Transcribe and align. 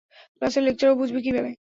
ক্লাসের 0.37 0.63
লেকচার 0.63 0.89
ও 0.91 0.95
বুঝবে 0.95 1.19
কীভাবে? 1.25 1.51